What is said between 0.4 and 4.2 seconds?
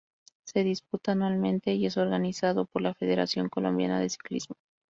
Se disputa anualmente y es organizado por la Federación Colombiana de